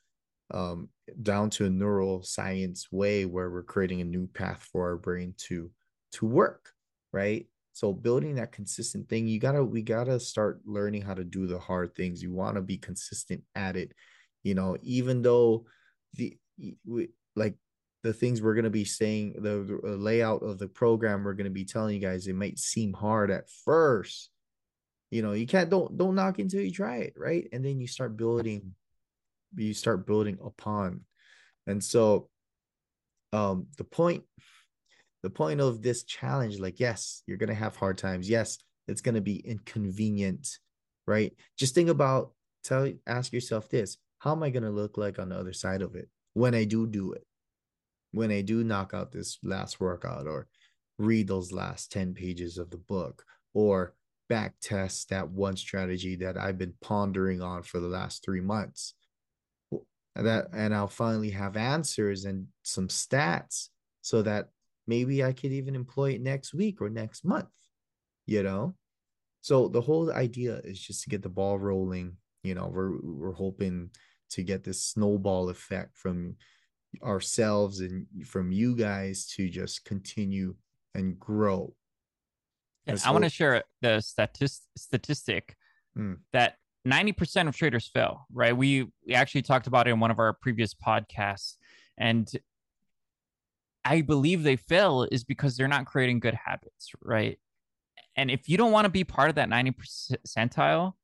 [0.52, 0.88] um
[1.22, 5.70] down to a neuroscience way where we're creating a new path for our brain to
[6.12, 6.70] to work
[7.12, 7.46] right?
[7.74, 11.58] So building that consistent thing you gotta we gotta start learning how to do the
[11.58, 12.22] hard things.
[12.22, 13.92] You want to be consistent at it.
[14.42, 15.66] You know even though
[16.14, 16.36] the
[16.86, 17.54] we, like
[18.02, 21.44] the things we're going to be saying the, the layout of the program we're going
[21.44, 24.30] to be telling you guys it might seem hard at first.
[25.10, 27.48] You know you can't don't don't knock until you try it right?
[27.52, 28.74] And then you start building
[29.56, 31.02] you start building upon.
[31.66, 32.28] And so
[33.32, 34.24] um the point
[35.22, 38.28] the point of this challenge like yes you're going to have hard times.
[38.28, 40.58] Yes it's going to be inconvenient
[41.06, 41.32] right?
[41.58, 45.28] Just think about tell ask yourself this how am i going to look like on
[45.28, 47.26] the other side of it when i do do it
[48.12, 50.46] when I do knock out this last workout or
[50.98, 53.94] read those last 10 pages of the book or
[54.28, 58.94] back test that one strategy that I've been pondering on for the last three months.
[60.14, 63.68] That and I'll finally have answers and some stats
[64.02, 64.48] so that
[64.86, 67.48] maybe I could even employ it next week or next month,
[68.26, 68.74] you know?
[69.40, 72.16] So the whole idea is just to get the ball rolling.
[72.42, 73.90] You know, we're we're hoping
[74.30, 76.36] to get this snowball effect from
[77.02, 80.54] ourselves and from you guys to just continue
[80.94, 81.74] and grow.
[82.86, 85.56] And I want to share the statist- statistic
[85.96, 86.18] Mm.
[86.32, 88.56] that 90% of traders fail, right?
[88.56, 91.56] We we actually talked about it in one of our previous podcasts
[91.98, 92.28] and
[93.84, 97.38] I believe they fail is because they're not creating good habits, right?
[98.16, 100.94] And if you don't want to be part of that 90 percentile,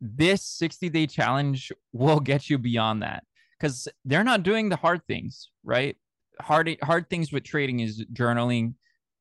[0.00, 3.24] this 60 day challenge will get you beyond that
[3.64, 5.96] because they're not doing the hard things, right?
[6.38, 8.74] Hard hard things with trading is journaling,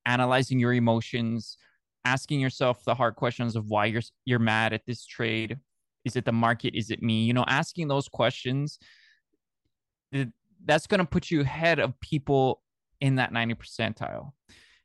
[0.05, 1.55] analyzing your emotions,
[2.03, 5.59] asking yourself the hard questions of why you're you're mad at this trade.
[6.03, 6.75] Is it the market?
[6.77, 7.23] Is it me?
[7.23, 8.79] You know, asking those questions.
[10.11, 10.27] th-
[10.65, 12.61] That's going to put you ahead of people
[12.99, 14.33] in that 90 percentile.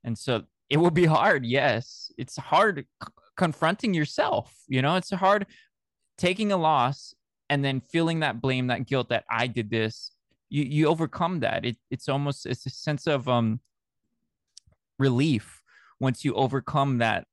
[0.04, 1.44] And so it will be hard.
[1.44, 4.54] Yes, it's hard c- confronting yourself.
[4.68, 5.46] You know, it's hard
[6.16, 7.12] taking a loss
[7.50, 10.12] and then feeling that blame, that guilt that I did this.
[10.50, 11.64] You you overcome that.
[11.64, 13.60] It it's almost it's a sense of um
[14.98, 15.62] relief
[16.00, 17.26] once you overcome that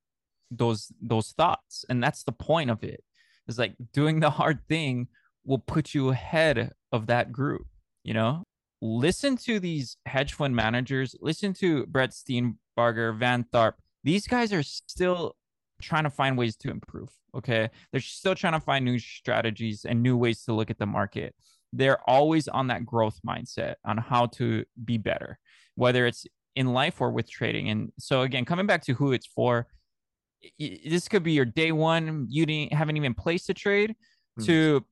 [0.50, 3.02] those those thoughts, and that's the point of it.
[3.48, 5.08] It's like doing the hard thing
[5.44, 7.66] will put you ahead of that group.
[8.02, 8.44] You know,
[8.80, 11.14] listen to these hedge fund managers.
[11.20, 13.74] Listen to Brett Steenbarger, Van Tharp.
[14.04, 15.36] These guys are still
[15.80, 17.10] trying to find ways to improve.
[17.34, 17.68] Okay.
[17.92, 21.34] They're still trying to find new strategies and new ways to look at the market.
[21.72, 25.38] They're always on that growth mindset on how to be better,
[25.74, 27.68] whether it's in life or with trading.
[27.68, 29.66] And so, again, coming back to who it's for,
[30.58, 33.94] this could be your day one, you didn't, haven't even placed a trade,
[34.38, 34.44] Mm.
[34.46, 34.84] to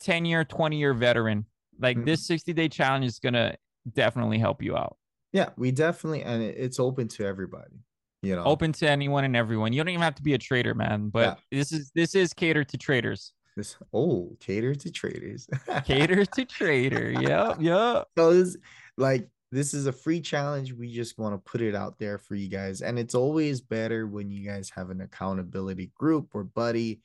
[0.00, 1.44] 10 year, 20 year veteran.
[1.78, 2.06] Like Mhm.
[2.06, 3.56] this 60 day challenge is going to
[3.92, 4.96] definitely help you out.
[5.32, 7.76] Yeah, we definitely and it's open to everybody.
[8.26, 9.72] You know, Open to anyone and everyone.
[9.72, 11.10] You don't even have to be a trader, man.
[11.10, 13.32] But this is this is catered to traders.
[13.56, 15.48] this oh cater to traders.
[15.84, 17.12] Cater to trader.
[17.12, 18.08] Yep, yep.
[18.18, 18.56] so this
[18.96, 22.34] like this is a free challenge we just want to put it out there for
[22.34, 27.00] you guys and it's always better when you guys have an accountability group or buddy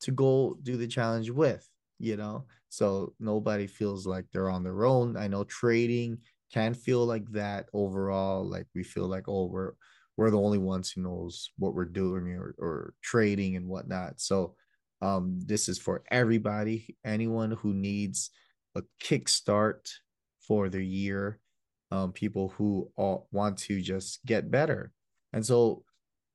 [0.00, 1.66] to go do the challenge with
[1.98, 6.18] you know so nobody feels like they're on their own i know trading
[6.52, 9.72] can feel like that overall like we feel like oh we're
[10.16, 14.20] we're the only ones who knows what we're doing or, or trading and whatnot.
[14.20, 14.54] So
[15.02, 18.30] um this is for everybody anyone who needs
[18.74, 19.90] a kickstart
[20.40, 21.38] for the year
[21.90, 24.92] um people who all want to just get better.
[25.32, 25.84] And so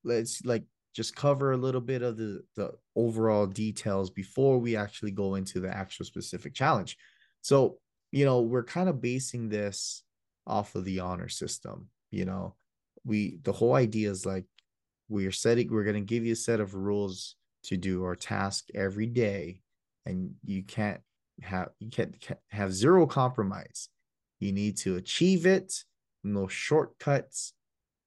[0.04, 0.64] let's like
[0.94, 5.60] just cover a little bit of the the overall details before we actually go into
[5.60, 6.98] the actual specific challenge.
[7.42, 7.80] So
[8.12, 10.04] you know we're kind of basing this
[10.46, 11.90] off of the honor system.
[12.12, 12.56] You know,
[13.06, 14.46] we the whole idea is like
[15.10, 18.66] we're setting we're going to give you a set of rules to do our task
[18.74, 19.62] every day
[20.06, 21.02] and you can't
[21.42, 23.90] have you can't, can't have zero compromise.
[24.40, 25.74] You need to achieve it
[26.24, 27.54] no shortcuts.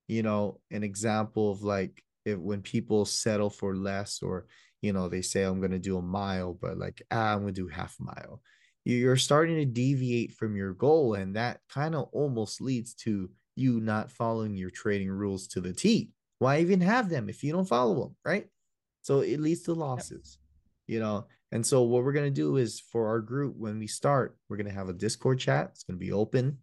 [0.08, 4.46] You know an example of like if when people settle for less or
[4.82, 7.54] you know they say i'm going to do a mile but like ah, i'm going
[7.54, 8.40] to do half a mile
[8.84, 13.80] you're starting to deviate from your goal and that kind of almost leads to you
[13.80, 16.10] not following your trading rules to the T.
[16.38, 18.46] Why even have them if you don't follow them, right?
[19.02, 20.38] So it leads to losses,
[20.86, 21.26] you know.
[21.52, 24.72] And so what we're gonna do is for our group when we start, we're gonna
[24.72, 25.70] have a Discord chat.
[25.72, 26.58] It's gonna be open,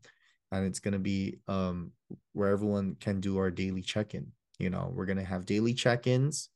[0.52, 1.92] and it's gonna be um
[2.34, 4.32] where everyone can do our daily check-in.
[4.60, 6.50] You know, we're gonna have daily check-ins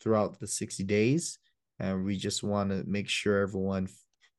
[0.00, 1.38] throughout the 60 days,
[1.78, 3.88] and we just want to make sure everyone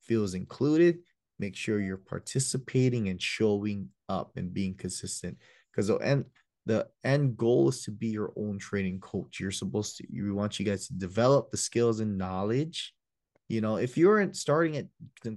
[0.01, 0.99] feels included
[1.43, 5.37] make sure you're participating and showing up and being consistent.
[5.71, 6.25] Because the end
[6.65, 9.39] the end goal is to be your own trading coach.
[9.39, 12.93] You're supposed to you want you guys to develop the skills and knowledge.
[13.49, 14.87] You know if you're starting at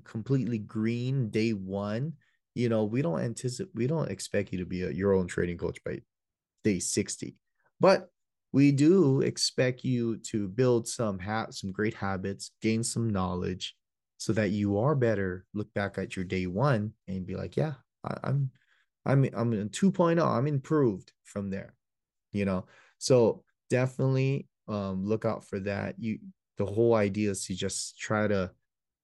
[0.05, 2.15] completely green day one
[2.57, 5.59] you know we don't anticipate we don't expect you to be a, your own trading
[5.59, 6.01] coach by
[6.65, 7.37] day 60
[7.79, 8.09] but
[8.53, 13.77] we do expect you to build some ha- some great habits gain some knowledge
[14.19, 17.75] so that you are better look back at your day one and be like yeah
[18.05, 18.51] I, i'm
[19.05, 21.77] i'm i'm in 2.0 i'm improved from there
[22.37, 22.67] you know?
[22.99, 25.95] So definitely um look out for that.
[25.99, 26.19] You
[26.59, 28.51] the whole idea is to just try to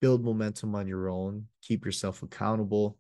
[0.01, 2.99] build momentum on your own keep yourself accountable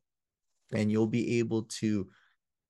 [0.72, 2.08] and you'll be able to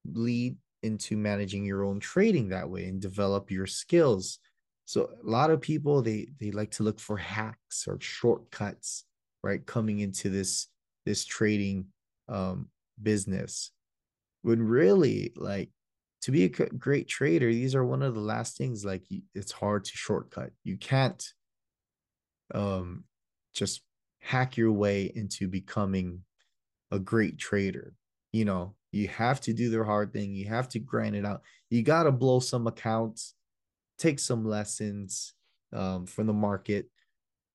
[0.07, 4.39] lead into managing your own trading that way and develop your skills.
[4.85, 9.05] So a lot of people they they like to look for hacks or shortcuts
[9.43, 10.69] right coming into this
[11.07, 11.87] this trading
[12.29, 12.69] um
[13.03, 13.71] business.
[14.43, 15.71] When really like
[16.23, 19.85] to be a great trader these are one of the last things like it's hard
[19.85, 20.51] to shortcut.
[20.65, 21.25] You can't
[22.55, 23.05] um
[23.55, 23.83] just
[24.21, 26.21] hack your way into becoming
[26.91, 27.95] a great trader.
[28.33, 30.35] You know you have to do the hard thing.
[30.35, 31.43] You have to grind it out.
[31.71, 33.35] You got to blow some accounts
[34.03, 35.35] take some lessons
[35.73, 36.87] um, from the market.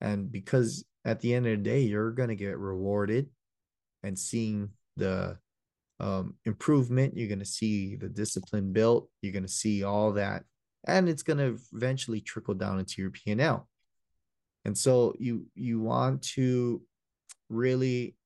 [0.00, 3.28] And because at the end of the day, you're going to get rewarded
[4.02, 5.38] and seeing the
[6.00, 7.16] um, improvement.
[7.16, 9.08] You're going to see the discipline built.
[9.22, 10.44] You're going to see all that.
[10.86, 13.68] And it's going to eventually trickle down into your P&L.
[14.64, 16.82] And so you you want to
[17.48, 18.16] really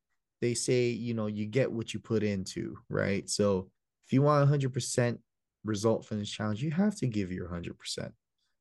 [0.41, 3.31] they say, you know, you get what you put into, right?
[3.31, 3.71] So
[4.05, 5.19] if you want 100%
[5.65, 8.11] result from this challenge, you have to give your 100%.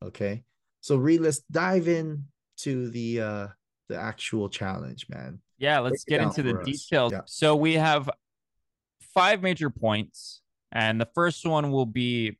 [0.05, 0.43] Okay?
[0.81, 2.25] So Reid, let's dive in
[2.57, 3.47] to the uh
[3.91, 5.39] the actual challenge, man.
[5.57, 7.11] Yeah, let's Break get into the details.
[7.11, 7.21] Yeah.
[7.25, 8.09] So we have
[9.13, 12.37] five major points, and the first one will be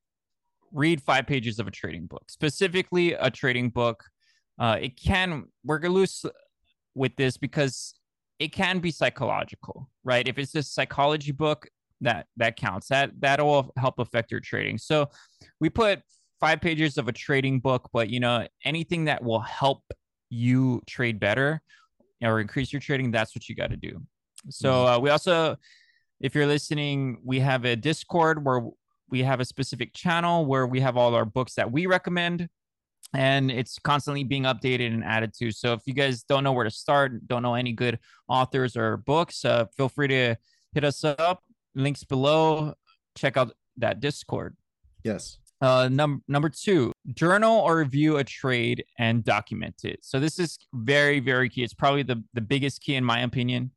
[0.72, 4.04] read five pages of a trading book, specifically a trading book.
[4.58, 6.26] Uh, it can we're loose
[6.96, 7.94] with this because
[8.40, 10.28] it can be psychological, right?
[10.28, 11.68] If it's a psychology book,
[12.02, 12.88] that that counts.
[12.88, 14.78] That that'll help affect your trading.
[14.78, 15.10] So
[15.60, 16.02] we put
[16.40, 19.84] five pages of a trading book, but you know anything that will help
[20.32, 21.62] you trade better
[22.24, 24.02] or increase your trading, that's what you got to do.
[24.50, 24.94] So mm-hmm.
[24.94, 25.58] uh, we also,
[26.20, 28.62] if you're listening, we have a Discord where
[29.10, 32.48] we have a specific channel where we have all our books that we recommend
[33.14, 35.52] and it's constantly being updated and added to.
[35.52, 38.98] So if you guys don't know where to start, don't know any good authors or
[38.98, 40.38] books, uh, feel free to
[40.74, 41.44] hit us up.
[41.76, 42.74] Links below.
[43.18, 44.56] Check out that Discord.
[45.04, 45.40] Yes.
[45.62, 50.00] Uh, num- number two, journal or review a trade and document it.
[50.02, 51.64] So this is very, very key.
[51.64, 53.72] It's probably the, the biggest key in my opinion,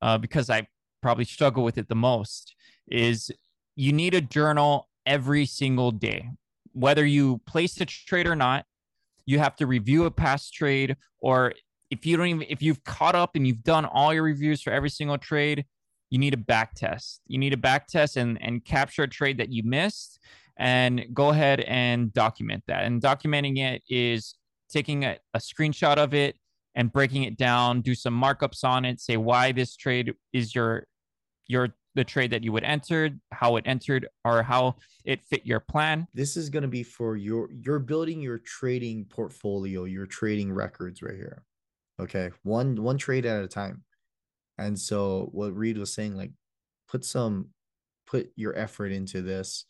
[0.00, 0.66] uh, because I
[1.02, 2.54] probably struggle with it the most.
[2.90, 3.30] Is
[3.74, 6.30] you need a journal every single day,
[6.72, 8.64] whether you place a trade or not.
[9.26, 11.52] You have to review a past trade, or
[11.90, 14.70] if you don't even if you've caught up and you've done all your reviews for
[14.70, 15.66] every single trade,
[16.10, 17.20] you need a back test.
[17.26, 20.20] You need a back test and and capture a trade that you missed
[20.56, 22.84] and go ahead and document that.
[22.84, 24.34] And documenting it is
[24.68, 26.36] taking a, a screenshot of it
[26.74, 30.86] and breaking it down, do some markups on it, say why this trade is your
[31.48, 35.60] your the trade that you would enter, how it entered, or how it fit your
[35.60, 36.06] plan.
[36.12, 41.02] This is going to be for your you're building your trading portfolio, your trading records
[41.02, 41.42] right here.
[41.98, 43.82] Okay, one one trade at a time.
[44.58, 46.32] And so what Reid was saying, like,
[46.88, 47.48] put some
[48.06, 49.64] put your effort into this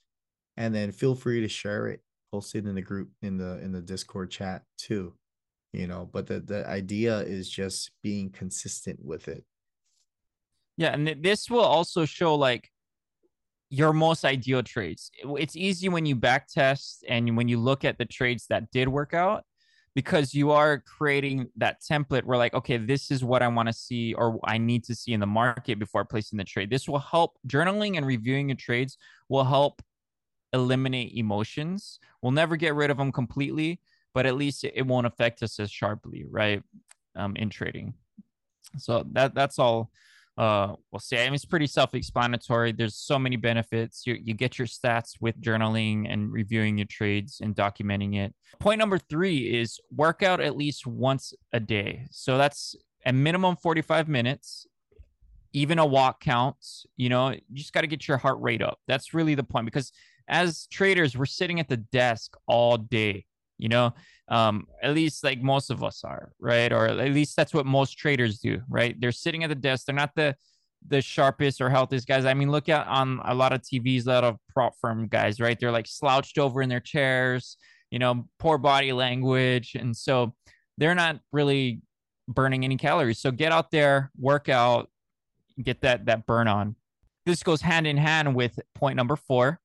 [0.57, 2.01] and then feel free to share it
[2.33, 5.15] post it in the group in the in the discord chat too
[5.73, 9.45] you know but the the idea is just being consistent with it
[10.77, 12.71] yeah and this will also show like
[13.69, 15.11] your most ideal trades.
[15.39, 18.89] It's easy when you back test and when you look at the trades that did
[18.89, 19.45] work out
[19.95, 23.73] because you are creating that template where like okay this is what i want to
[23.73, 26.99] see or i need to see in the market before placing the trade this will
[26.99, 28.99] help journaling and reviewing your trades
[29.31, 29.81] will help
[30.57, 33.81] eliminate emotions we'll never get rid of them completely
[34.15, 36.63] but at least it won't affect us as sharply right
[37.15, 37.95] um, in trading
[38.79, 39.91] so that that's all
[40.39, 41.23] uh we'll say.
[41.23, 42.73] I mean, it's pretty self-explanatory.
[42.73, 44.07] There's so many benefits.
[44.07, 48.35] You you get your stats with journaling and reviewing your trades and documenting it.
[48.61, 52.07] Point number three is work out at least once a day.
[52.11, 52.77] So that's
[53.07, 54.67] a minimum 45 minutes.
[55.55, 56.85] Even a walk counts.
[56.99, 58.79] You know, you just got to get your heart rate up.
[58.87, 59.91] That's really the point because
[60.29, 63.25] as traders, we're sitting at the desk all day.
[63.59, 63.95] You know,
[64.29, 66.73] um, at least like most of us are, right?
[66.73, 68.95] Or at least that's what most traders do, right?
[69.01, 69.87] They're sitting at the desk.
[69.87, 70.37] They're not the
[70.89, 72.25] the sharpest or healthiest guys.
[72.25, 75.41] I mean, look at on a lot of TVs, a lot of prop firm guys,
[75.41, 75.59] right?
[75.59, 77.57] They're like slouched over in their chairs,
[77.91, 80.35] you know, poor body language, and so
[80.79, 81.81] they're not really
[82.29, 83.19] burning any calories.
[83.19, 84.91] So get out there, work out,
[85.63, 86.77] get that that burn on.
[87.25, 89.61] This goes hand in hand with point number four,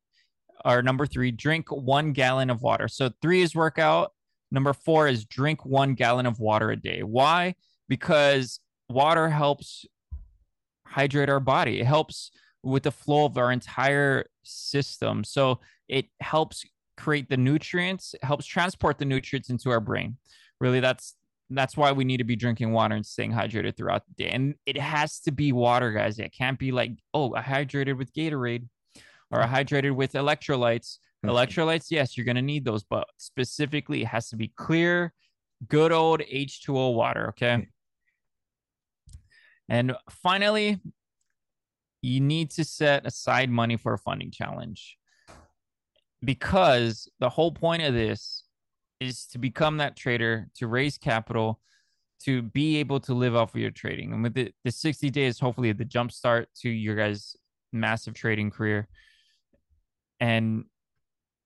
[0.66, 2.88] or number three: drink one gallon of water.
[2.88, 4.12] So three is workout,
[4.51, 7.03] Number four is drink one gallon of water a day.
[7.03, 7.55] Why?
[7.88, 8.59] Because
[8.89, 9.86] water helps
[10.86, 11.80] hydrate our body.
[11.80, 12.32] It helps
[12.62, 15.24] with the flow of our entire system.
[15.24, 16.66] So it helps
[16.97, 20.18] create the nutrients, helps transport the nutrients into our brain.
[20.59, 21.16] Really, that's
[21.49, 24.30] that's why we need to be drinking water and staying hydrated throughout the day.
[24.30, 26.18] And it has to be water, guys.
[26.18, 28.68] It can't be like, oh, I hydrated with Gatorade
[29.39, 30.97] I hydrated with electrolytes.
[31.25, 31.29] Mm-hmm.
[31.29, 35.13] Electrolytes, yes, you're going to need those, but specifically, it has to be clear,
[35.67, 37.29] good old H2O water.
[37.29, 37.45] Okay.
[37.47, 37.67] Mm.
[39.69, 40.82] And finally,
[42.01, 44.97] you need to set aside money for a funding challenge
[46.23, 48.43] because the whole point of this
[48.99, 51.59] is to become that trader, to raise capital,
[52.23, 54.13] to be able to live off of your trading.
[54.13, 57.36] And with the, the 60 days, hopefully the jump start to your guys'
[57.73, 58.88] massive trading career.
[60.22, 60.63] And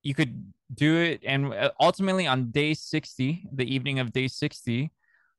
[0.03, 1.21] you could do it.
[1.25, 4.91] And uh, ultimately on day 60 the evening of day 60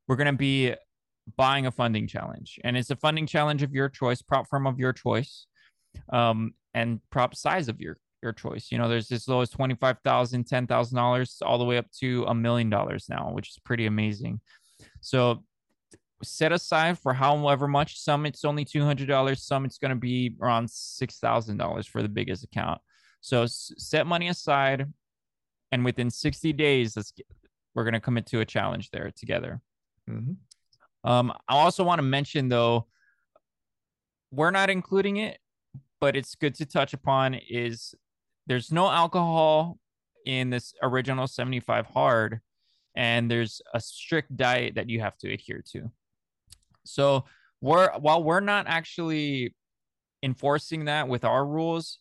[0.09, 0.75] we're going to be
[1.37, 2.61] buying a funding challenge.
[2.65, 5.47] And it's a funding challenge of your choice prop firm of your choice
[6.13, 8.69] um, and prop size of your your choice.
[8.71, 12.71] You know there's as low as 25000 $10000 all the way up to a million
[12.71, 14.41] dollars now which is pretty amazing.
[15.01, 15.45] So
[16.23, 20.67] set aside for however much some it's only $200 some it's going to be around
[20.67, 22.81] $6000 for the biggest account
[23.27, 24.87] so set money aside,
[25.73, 27.27] and within 60 days, let's get,
[27.75, 29.61] we're going to commit to a challenge there together.
[30.09, 31.11] Mm-hmm.
[31.11, 32.87] Um, I also want to mention though,
[34.31, 35.39] we're not including it,
[36.01, 37.97] but it's good to touch upon is
[38.47, 39.81] there's no alcohol
[40.25, 42.39] in this original 75 hard,
[42.95, 45.91] and there's a strict diet that you have to adhere to.
[46.85, 47.25] So
[47.61, 49.57] we're while we're not actually
[50.23, 51.99] enforcing that with our rules,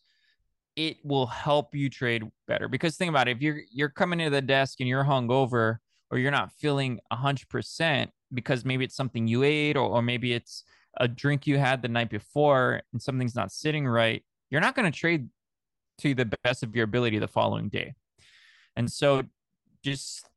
[0.75, 2.67] it will help you trade better.
[2.67, 5.77] Because think about it, if you're you're coming to the desk and you're hungover
[6.11, 10.33] or you're not feeling hundred percent because maybe it's something you ate or, or maybe
[10.33, 10.63] it's
[10.97, 14.89] a drink you had the night before and something's not sitting right, you're not going
[14.89, 15.29] to trade
[15.99, 17.93] to the best of your ability the following day.
[18.75, 19.23] And so
[19.83, 20.27] just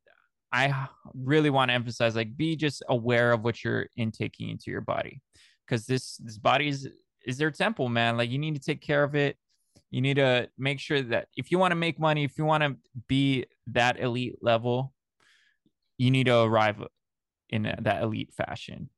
[0.52, 4.80] I really want to emphasize like be just aware of what you're intaking into your
[4.80, 5.20] body
[5.66, 6.88] because this this body is
[7.26, 8.16] is their temple, man.
[8.16, 9.36] Like you need to take care of it
[9.90, 12.62] you need to make sure that if you want to make money, if you want
[12.62, 12.76] to
[13.08, 14.92] be that elite level,
[15.96, 16.82] you need to arrive
[17.48, 18.90] in that elite fashion.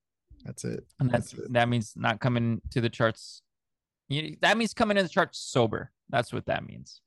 [0.45, 0.84] That's it.
[0.99, 1.53] And that's, that's it.
[1.53, 3.43] that means not coming to the charts.
[4.09, 5.93] You, that means coming to the charts sober.
[6.09, 7.01] That's what that means.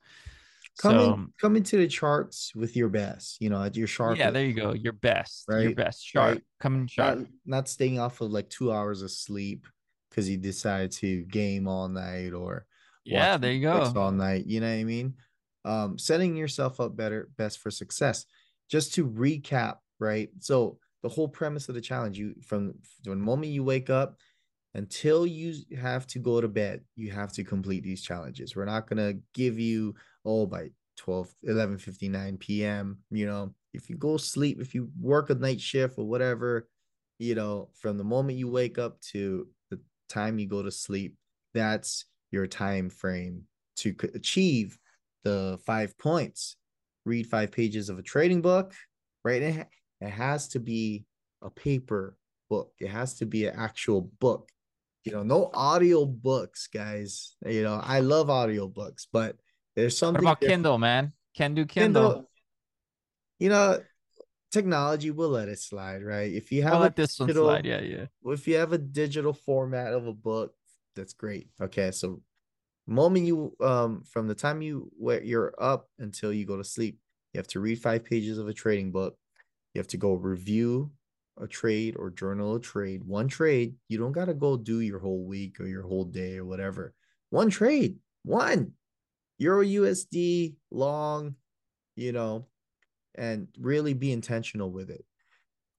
[0.80, 4.18] Coming so, coming to the charts with your best, you know, at your sharp.
[4.18, 4.74] Yeah, there you go.
[4.74, 5.64] Your best, right?
[5.64, 6.36] Your best sharp.
[6.36, 6.44] Right.
[6.60, 7.20] Coming sharp.
[7.20, 9.68] Not, not staying off of like two hours of sleep
[10.10, 12.66] because you decided to game all night or
[13.06, 13.92] yeah, there you go.
[13.96, 14.46] All night.
[14.46, 15.16] You know what I mean?
[15.66, 18.26] Um, setting yourself up better, best for success.
[18.70, 20.30] Just to recap, right?
[20.40, 22.74] So the whole premise of the challenge, you from
[23.04, 24.18] the moment you wake up
[24.74, 28.56] until you have to go to bed, you have to complete these challenges.
[28.56, 29.96] We're not gonna give you
[30.26, 33.00] oh by 12 11 59 p.m.
[33.12, 36.68] You know, if you go sleep, if you work a night shift or whatever,
[37.20, 39.80] you know, from the moment you wake up to the
[40.10, 41.16] time you go to sleep,
[41.54, 43.44] that's your time frame
[43.78, 44.78] to achieve
[45.24, 46.58] the five points
[47.06, 48.74] read five pages of a trading book
[49.24, 49.68] right it,
[50.02, 51.06] it has to be
[51.42, 52.18] a paper
[52.50, 54.50] book it has to be an actual book
[55.04, 57.36] you know, no audio books, guys.
[57.46, 59.36] You know, I love audio books, but
[59.76, 61.12] there's something what about Kindle, man?
[61.36, 62.04] Can do Kindle.
[62.04, 62.30] Kindle.
[63.40, 63.80] You know,
[64.52, 66.32] technology will let it slide, right?
[66.32, 68.06] If you have we'll a let this digital, one slide, yeah, yeah.
[68.32, 70.54] If you have a digital format of a book,
[70.96, 71.50] that's great.
[71.62, 72.22] Okay, so
[72.88, 77.00] moment you um from the time you where you're up until you go to sleep,
[77.34, 79.18] you have to read five pages of a trading book.
[79.74, 80.92] You have to go review
[81.40, 83.04] a trade or journal a trade.
[83.04, 83.76] One trade.
[83.90, 86.94] You don't gotta go do your whole week or your whole day or whatever.
[87.30, 88.74] One trade, one
[89.40, 91.36] Euro USD long,
[91.96, 92.48] you know,
[93.16, 95.06] and really be intentional with it.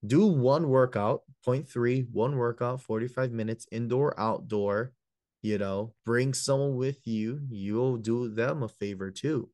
[0.05, 4.93] Do one workout, point three, one workout, 45 minutes, indoor, outdoor,
[5.45, 7.39] you know, bring someone with you.
[7.51, 9.49] You'll do them a favor too.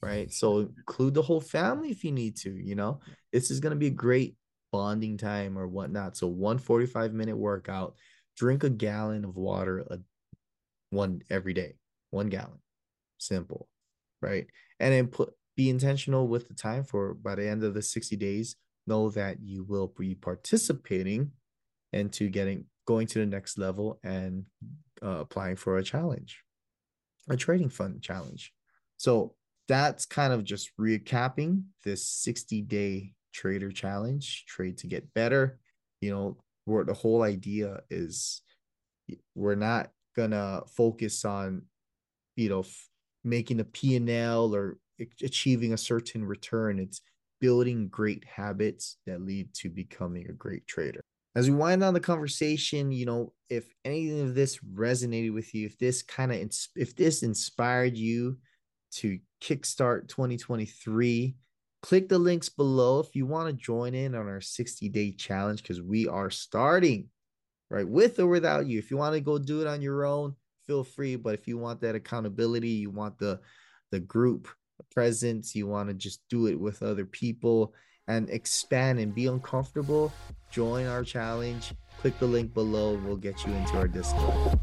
[0.00, 0.32] Right.
[0.32, 3.78] So include the whole family if you need to, you know, this is going to
[3.78, 4.36] be a great
[4.72, 6.16] bonding time or whatnot.
[6.16, 7.94] So one 45 minute workout,
[8.36, 9.98] drink a gallon of water, a,
[10.90, 11.76] one every day,
[12.10, 12.60] one gallon,
[13.18, 13.68] simple.
[14.22, 14.46] Right.
[14.80, 18.16] And then put, be intentional with the time for by the end of the 60
[18.16, 21.32] days know that you will be participating
[21.92, 24.44] into getting going to the next level and
[25.02, 26.42] uh, applying for a challenge
[27.28, 28.52] a trading fund challenge
[28.96, 29.34] so
[29.66, 35.58] that's kind of just recapping this 60 day trader challenge trade to get better
[36.00, 36.36] you know
[36.66, 38.42] where the whole idea is
[39.34, 41.62] we're not gonna focus on
[42.36, 42.88] you know f-
[43.24, 44.78] making a p&l or
[45.22, 46.78] achieving a certain return.
[46.78, 47.00] It's
[47.40, 51.02] building great habits that lead to becoming a great trader.
[51.36, 55.66] As we wind down the conversation, you know, if any of this resonated with you,
[55.66, 56.38] if this kind of
[56.76, 58.38] if this inspired you
[58.92, 61.36] to kickstart 2023,
[61.82, 65.82] click the links below if you want to join in on our 60-day challenge because
[65.82, 67.08] we are starting
[67.68, 68.78] right with or without you.
[68.78, 71.16] If you want to go do it on your own, feel free.
[71.16, 73.40] But if you want that accountability, you want the
[73.90, 74.48] the group
[74.92, 77.74] presence, you want to just do it with other people
[78.08, 80.12] and expand and be uncomfortable,
[80.50, 81.72] join our challenge.
[81.98, 83.00] Click the link below.
[83.04, 84.58] We'll get you into our Discord.